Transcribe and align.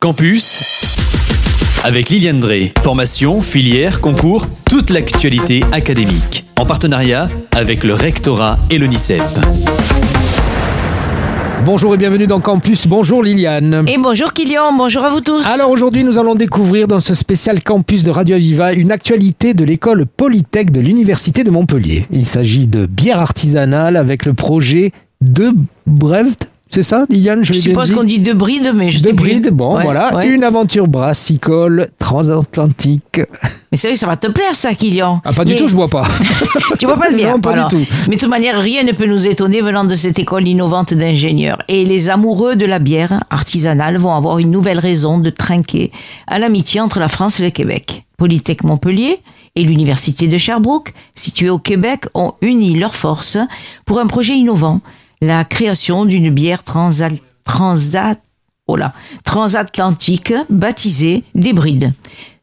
Campus 0.00 0.94
avec 1.82 2.10
Liliane 2.10 2.38
Drey. 2.38 2.72
Formation, 2.78 3.42
filière, 3.42 4.00
concours, 4.00 4.46
toute 4.70 4.90
l'actualité 4.90 5.64
académique. 5.72 6.44
En 6.56 6.64
partenariat 6.64 7.28
avec 7.50 7.82
le 7.82 7.94
rectorat 7.94 8.60
et 8.70 8.78
l'ONICEP. 8.78 9.20
Bonjour 11.64 11.94
et 11.94 11.96
bienvenue 11.96 12.28
dans 12.28 12.38
Campus. 12.38 12.86
Bonjour 12.86 13.24
Liliane. 13.24 13.86
Et 13.88 13.98
bonjour 13.98 14.32
Kylian, 14.32 14.72
bonjour 14.72 15.04
à 15.04 15.10
vous 15.10 15.20
tous. 15.20 15.44
Alors 15.46 15.70
aujourd'hui, 15.70 16.04
nous 16.04 16.16
allons 16.16 16.36
découvrir 16.36 16.86
dans 16.86 17.00
ce 17.00 17.14
spécial 17.14 17.60
Campus 17.64 18.04
de 18.04 18.12
Radio 18.12 18.36
Aviva 18.36 18.74
une 18.74 18.92
actualité 18.92 19.52
de 19.52 19.64
l'école 19.64 20.06
Polytech 20.06 20.70
de 20.70 20.78
l'Université 20.78 21.42
de 21.42 21.50
Montpellier. 21.50 22.06
Il 22.12 22.24
s'agit 22.24 22.68
de 22.68 22.86
bière 22.86 23.18
artisanale 23.18 23.96
avec 23.96 24.26
le 24.26 24.34
projet 24.34 24.92
de 25.20 25.52
Brevd 25.88 26.44
c'est 26.70 26.82
ça, 26.82 27.06
Liliane 27.08 27.44
Je, 27.44 27.54
je 27.54 27.60
suppose 27.60 27.90
qu'on 27.90 28.04
dit 28.04 28.18
de 28.20 28.32
bride, 28.34 28.72
mais 28.74 28.90
je 28.90 29.02
De 29.02 29.12
bride, 29.12 29.50
bon, 29.50 29.80
voilà. 29.80 30.24
Une 30.26 30.44
aventure 30.44 30.86
brassicole 30.86 31.88
transatlantique. 31.98 33.20
Mais 33.72 33.78
vrai, 33.78 33.96
ça 33.96 34.06
va 34.06 34.16
te 34.16 34.26
plaire, 34.26 34.54
ça, 34.54 34.74
Kylian. 34.74 35.22
Ah, 35.24 35.32
pas 35.32 35.44
du 35.44 35.56
tout, 35.56 35.68
je 35.68 35.74
bois 35.74 35.88
pas. 35.88 36.06
tu 36.78 36.86
bois 36.86 36.98
pas 36.98 37.10
de 37.10 37.16
bière 37.16 37.34
Non, 37.34 37.40
pas 37.40 37.54
du 37.54 37.76
tout. 37.76 37.92
Mais 38.08 38.16
de 38.16 38.20
toute 38.20 38.28
manière, 38.28 38.60
rien 38.60 38.82
ne 38.82 38.92
peut 38.92 39.06
nous 39.06 39.26
étonner 39.26 39.62
venant 39.62 39.84
de 39.84 39.94
cette 39.94 40.18
école 40.18 40.46
innovante 40.46 40.92
d'ingénieurs. 40.92 41.58
Et 41.68 41.84
les 41.86 42.10
amoureux 42.10 42.56
de 42.56 42.66
la 42.66 42.78
bière 42.78 43.22
artisanale 43.30 43.96
vont 43.96 44.14
avoir 44.14 44.38
une 44.38 44.50
nouvelle 44.50 44.78
raison 44.78 45.18
de 45.18 45.30
trinquer 45.30 45.90
à 46.26 46.38
l'amitié 46.38 46.80
entre 46.80 47.00
la 47.00 47.08
France 47.08 47.40
et 47.40 47.44
le 47.44 47.50
Québec. 47.50 48.04
Polytech 48.18 48.62
Montpellier 48.64 49.20
et 49.56 49.62
l'Université 49.62 50.28
de 50.28 50.36
Sherbrooke, 50.36 50.92
située 51.14 51.50
au 51.50 51.58
Québec, 51.58 52.04
ont 52.14 52.34
uni 52.42 52.78
leurs 52.78 52.94
forces 52.94 53.38
pour 53.86 54.00
un 54.00 54.06
projet 54.06 54.34
innovant 54.34 54.80
la 55.20 55.44
création 55.44 56.04
d'une 56.04 56.30
bière 56.30 56.62
oh 58.66 58.76
transatlantique 59.24 60.32
baptisée 60.50 61.24
Débride. 61.34 61.92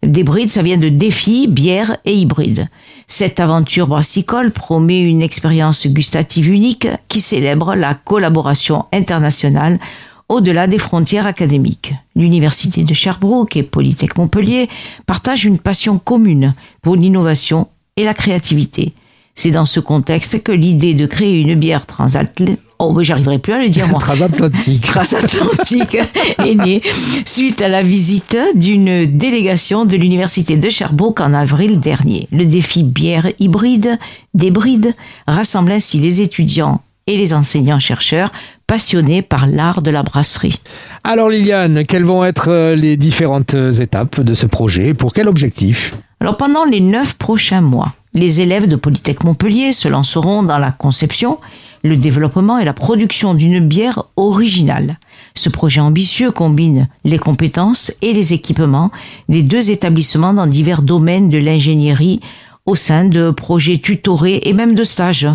Débride, 0.04 0.50
ça 0.50 0.62
vient 0.62 0.78
de 0.78 0.90
défi, 0.90 1.48
bière 1.48 1.98
et 2.06 2.14
hybride. 2.14 2.68
Cette 3.08 3.40
aventure 3.40 3.88
brassicole 3.88 4.52
promet 4.52 5.02
une 5.02 5.22
expérience 5.22 5.88
gustative 5.88 6.50
unique 6.50 6.88
qui 7.08 7.22
célèbre 7.22 7.76
la 7.76 7.94
collaboration 7.94 8.86
internationale 8.92 9.80
au-delà 10.28 10.66
des 10.68 10.80
frontières 10.80 11.28
académiques. 11.28 11.94
L'Université 12.16 12.84
de 12.84 12.94
Sherbrooke 12.94 13.56
et 13.58 13.64
Polytech 13.64 14.18
Montpellier 14.18 14.70
partagent 15.06 15.46
une 15.46 15.60
passion 15.60 16.00
commune 16.00 16.56
pour 16.82 16.96
l'innovation 16.96 17.68
et 17.96 18.04
la 18.04 18.16
créativité. 18.16 18.94
C'est 19.36 19.52
dans 19.52 19.66
ce 19.66 19.80
contexte 19.80 20.42
que 20.42 20.52
l'idée 20.52 20.94
de 20.94 21.06
créer 21.06 21.40
une 21.40 21.56
bière 21.56 21.86
transatlantique 21.86 22.60
Oh, 22.86 22.94
mais 22.94 23.04
j'arriverai 23.04 23.40
plus 23.40 23.54
à 23.54 23.60
le 23.60 23.70
dire 23.70 23.88
moi. 23.88 24.00
Transatlantique. 24.00 24.82
Transatlantique 24.86 25.98
est 26.38 26.56
née 26.56 26.82
suite 27.26 27.62
à 27.62 27.68
la 27.68 27.82
visite 27.82 28.38
d'une 28.54 29.06
délégation 29.18 29.86
de 29.86 29.98
l'université 29.98 30.58
de 30.58 30.70
Sherbrooke 30.70 31.22
en 31.22 31.34
avril 31.34 31.80
dernier. 31.80 32.28
Le 32.32 32.46
défi 32.46 32.84
bière 32.84 33.28
hybride, 33.40 33.98
débride, 34.34 34.94
rassemble 35.28 35.72
ainsi 35.72 36.00
les 36.00 36.22
étudiants 36.22 36.82
et 37.08 37.18
les 37.18 37.34
enseignants-chercheurs 37.34 38.32
passionnés 38.68 39.22
par 39.22 39.48
l'art 39.48 39.82
de 39.82 39.92
la 39.92 40.04
brasserie. 40.04 40.60
Alors 41.04 41.30
Liliane, 41.30 41.86
quelles 41.86 42.06
vont 42.06 42.24
être 42.24 42.50
euh, 42.50 42.76
les 42.76 42.98
différentes 42.98 43.54
étapes 43.54 44.22
de 44.22 44.34
ce 44.34 44.46
projet? 44.46 44.94
Pour 44.94 45.14
quel 45.14 45.28
objectif? 45.28 45.94
Alors 46.20 46.38
pendant 46.38 46.66
les 46.66 46.80
neuf 46.80 47.14
prochains 47.14 47.62
mois, 47.62 47.94
les 48.16 48.42
élèves 48.42 48.68
de 48.68 48.78
Polytech 48.78 49.24
Montpellier 49.24 49.74
se 49.74 49.88
lanceront 49.88 50.42
dans 50.42 50.58
la 50.58 50.72
conception, 50.72 51.38
le 51.84 51.98
développement 51.98 52.58
et 52.58 52.66
la 52.66 52.74
production 52.74 53.36
d'une 53.36 53.60
bière 53.60 54.06
originale. 54.16 54.98
Ce 55.36 55.50
projet 55.50 55.82
ambitieux 55.82 56.32
combine 56.32 56.88
les 57.04 57.20
compétences 57.20 57.94
et 58.02 58.14
les 58.14 58.34
équipements 58.34 58.90
des 59.30 59.44
deux 59.44 59.70
établissements 59.70 60.34
dans 60.34 60.48
divers 60.48 60.82
domaines 60.82 61.30
de 61.30 61.38
l'ingénierie 61.38 62.22
au 62.66 62.76
sein 62.76 63.06
de 63.06 63.30
projets 63.30 63.78
tutorés 63.78 64.42
et 64.46 64.54
même 64.54 64.74
de 64.74 64.84
stages. 64.84 65.28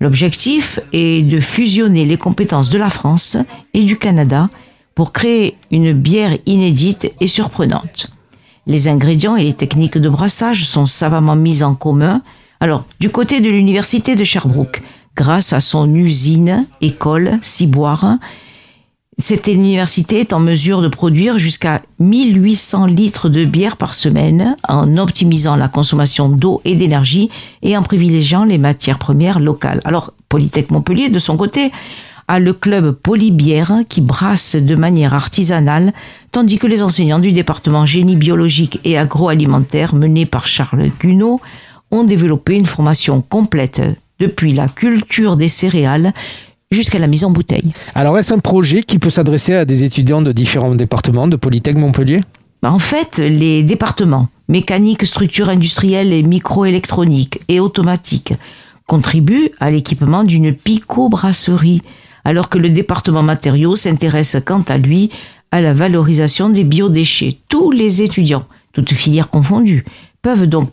L'objectif 0.00 0.80
est 0.92 1.22
de 1.22 1.38
fusionner 1.38 2.04
les 2.04 2.16
compétences 2.16 2.70
de 2.70 2.78
la 2.78 2.90
France 2.90 3.36
et 3.74 3.82
du 3.82 3.98
Canada 3.98 4.48
pour 4.94 5.12
créer 5.12 5.56
une 5.70 5.92
bière 5.92 6.36
inédite 6.46 7.12
et 7.20 7.26
surprenante. 7.26 8.13
Les 8.66 8.88
ingrédients 8.88 9.36
et 9.36 9.44
les 9.44 9.54
techniques 9.54 9.98
de 9.98 10.08
brassage 10.08 10.66
sont 10.66 10.86
savamment 10.86 11.36
mis 11.36 11.62
en 11.62 11.74
commun. 11.74 12.22
Alors, 12.60 12.84
du 13.00 13.10
côté 13.10 13.40
de 13.40 13.50
l'université 13.50 14.16
de 14.16 14.24
Sherbrooke, 14.24 14.82
grâce 15.16 15.52
à 15.52 15.60
son 15.60 15.92
usine, 15.94 16.66
école, 16.80 17.38
ciboire. 17.42 18.18
Cette 19.16 19.46
université 19.46 20.18
est 20.18 20.32
en 20.32 20.40
mesure 20.40 20.82
de 20.82 20.88
produire 20.88 21.38
jusqu'à 21.38 21.82
1800 22.00 22.86
litres 22.86 23.28
de 23.28 23.44
bière 23.44 23.76
par 23.76 23.94
semaine 23.94 24.56
en 24.68 24.96
optimisant 24.96 25.54
la 25.54 25.68
consommation 25.68 26.28
d'eau 26.28 26.60
et 26.64 26.74
d'énergie 26.74 27.30
et 27.62 27.76
en 27.76 27.82
privilégiant 27.82 28.44
les 28.44 28.58
matières 28.58 28.98
premières 28.98 29.38
locales. 29.38 29.80
Alors, 29.84 30.12
Polytech 30.28 30.72
Montpellier, 30.72 31.10
de 31.10 31.20
son 31.20 31.36
côté, 31.36 31.70
a 32.28 32.38
le 32.38 32.52
club 32.52 32.92
Polybière 32.92 33.82
qui 33.88 34.00
brasse 34.00 34.56
de 34.56 34.74
manière 34.74 35.14
artisanale, 35.14 35.92
tandis 36.32 36.58
que 36.58 36.66
les 36.66 36.82
enseignants 36.82 37.18
du 37.18 37.32
département 37.32 37.86
génie 37.86 38.16
biologique 38.16 38.80
et 38.84 38.98
agroalimentaire 38.98 39.94
mené 39.94 40.26
par 40.26 40.46
Charles 40.46 40.90
Guneau 41.00 41.40
ont 41.90 42.04
développé 42.04 42.54
une 42.54 42.66
formation 42.66 43.20
complète 43.20 43.82
depuis 44.18 44.52
la 44.52 44.68
culture 44.68 45.36
des 45.36 45.48
céréales 45.48 46.12
jusqu'à 46.70 46.98
la 46.98 47.06
mise 47.06 47.24
en 47.24 47.30
bouteille. 47.30 47.72
Alors 47.94 48.18
est-ce 48.18 48.34
un 48.34 48.38
projet 48.38 48.82
qui 48.82 48.98
peut 48.98 49.10
s'adresser 49.10 49.54
à 49.54 49.64
des 49.64 49.84
étudiants 49.84 50.22
de 50.22 50.32
différents 50.32 50.74
départements 50.74 51.28
de 51.28 51.36
Polytech 51.36 51.76
Montpellier? 51.76 52.22
Bah, 52.62 52.72
En 52.72 52.78
fait, 52.78 53.18
les 53.18 53.62
départements 53.62 54.28
mécanique, 54.48 55.06
structure 55.06 55.48
industrielle 55.48 56.12
et 56.12 56.22
microélectronique 56.22 57.40
et 57.48 57.60
automatique 57.60 58.34
contribuent 58.86 59.50
à 59.60 59.70
l'équipement 59.70 60.24
d'une 60.24 60.54
pico-brasserie, 60.54 61.82
alors 62.24 62.48
que 62.48 62.58
le 62.58 62.70
département 62.70 63.22
matériaux 63.22 63.76
s'intéresse 63.76 64.36
quant 64.44 64.64
à 64.68 64.78
lui 64.78 65.10
à 65.50 65.60
la 65.60 65.72
valorisation 65.72 66.48
des 66.48 66.64
biodéchets. 66.64 67.38
Tous 67.48 67.70
les 67.70 68.02
étudiants, 68.02 68.46
toutes 68.72 68.92
filières 68.92 69.30
confondues, 69.30 69.84
peuvent 70.22 70.46
donc 70.46 70.70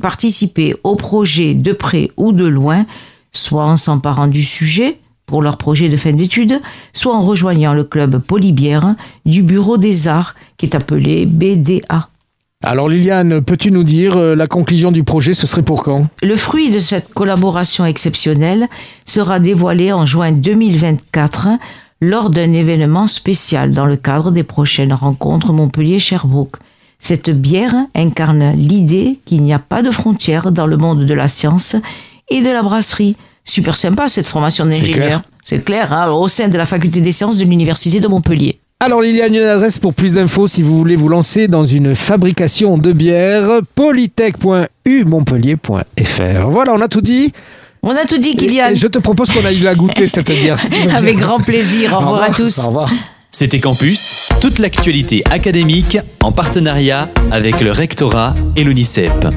participer 0.00 0.76
au 0.84 0.96
projet 0.96 1.54
de 1.54 1.72
près 1.72 2.10
ou 2.16 2.32
de 2.32 2.46
loin, 2.46 2.86
soit 3.32 3.64
en 3.64 3.76
s'emparant 3.76 4.26
du 4.26 4.44
sujet 4.44 4.98
pour 5.26 5.40
leur 5.40 5.56
projet 5.56 5.88
de 5.88 5.96
fin 5.96 6.12
d'études, 6.12 6.60
soit 6.92 7.16
en 7.16 7.22
rejoignant 7.22 7.72
le 7.72 7.84
club 7.84 8.18
Polybière 8.18 8.94
du 9.24 9.42
Bureau 9.42 9.78
des 9.78 10.08
Arts 10.08 10.34
qui 10.58 10.66
est 10.66 10.74
appelé 10.74 11.24
BDA. 11.24 12.08
Alors 12.64 12.88
Liliane, 12.88 13.42
peux-tu 13.42 13.72
nous 13.72 13.82
dire 13.82 14.16
euh, 14.16 14.36
la 14.36 14.46
conclusion 14.46 14.92
du 14.92 15.02
projet, 15.02 15.34
ce 15.34 15.48
serait 15.48 15.62
pour 15.62 15.82
quand? 15.82 16.06
Le 16.22 16.36
fruit 16.36 16.70
de 16.70 16.78
cette 16.78 17.12
collaboration 17.12 17.84
exceptionnelle 17.84 18.68
sera 19.04 19.40
dévoilé 19.40 19.92
en 19.92 20.06
juin 20.06 20.30
2024 20.30 21.48
lors 22.00 22.30
d'un 22.30 22.52
événement 22.52 23.08
spécial 23.08 23.72
dans 23.72 23.86
le 23.86 23.96
cadre 23.96 24.30
des 24.30 24.44
prochaines 24.44 24.92
rencontres 24.92 25.52
Montpellier-Sherbrooke. 25.52 26.56
Cette 27.00 27.30
bière 27.30 27.74
incarne 27.96 28.52
l'idée 28.54 29.18
qu'il 29.24 29.42
n'y 29.42 29.52
a 29.52 29.58
pas 29.58 29.82
de 29.82 29.90
frontières 29.90 30.52
dans 30.52 30.66
le 30.66 30.76
monde 30.76 31.04
de 31.04 31.14
la 31.14 31.26
science 31.26 31.74
et 32.28 32.42
de 32.42 32.48
la 32.48 32.62
brasserie. 32.62 33.16
Super 33.44 33.76
sympa 33.76 34.08
cette 34.08 34.28
formation 34.28 34.66
d'ingénieur. 34.66 35.22
C'est 35.42 35.64
clair, 35.64 35.92
hein, 35.92 36.12
au 36.12 36.28
sein 36.28 36.46
de 36.46 36.56
la 36.56 36.66
faculté 36.66 37.00
des 37.00 37.10
sciences 37.10 37.38
de 37.38 37.44
l'université 37.44 37.98
de 37.98 38.06
Montpellier. 38.06 38.60
Alors 38.84 39.00
Liliane, 39.00 39.32
une 39.32 39.42
adresse 39.42 39.78
pour 39.78 39.94
plus 39.94 40.14
d'infos 40.14 40.48
si 40.48 40.60
vous 40.60 40.76
voulez 40.76 40.96
vous 40.96 41.06
lancer 41.06 41.46
dans 41.46 41.64
une 41.64 41.94
fabrication 41.94 42.78
de 42.78 42.90
bière, 42.90 43.60
polytech.umontpellier.fr. 43.76 46.48
Voilà, 46.48 46.74
on 46.74 46.80
a 46.80 46.88
tout 46.88 47.00
dit. 47.00 47.32
On 47.84 47.94
a 47.94 48.04
tout 48.06 48.18
dit, 48.18 48.34
Kylian. 48.34 48.74
je 48.74 48.88
te 48.88 48.98
propose 48.98 49.30
qu'on 49.30 49.44
aille 49.44 49.60
la 49.60 49.76
goûter 49.76 50.08
cette 50.08 50.32
bière. 50.32 50.56
Avec 50.96 51.16
grand 51.16 51.38
plaisir. 51.38 51.92
Au 51.92 52.00
revoir 52.00 52.24
à 52.24 52.30
tous. 52.30 52.58
Au 52.58 52.66
revoir. 52.66 52.92
C'était 53.30 53.60
Campus, 53.60 54.30
toute 54.40 54.58
l'actualité 54.58 55.22
académique 55.30 55.98
en 56.20 56.32
partenariat 56.32 57.08
avec 57.30 57.60
le 57.60 57.70
rectorat 57.70 58.34
et 58.56 58.64
l'ONICEP. 58.64 59.28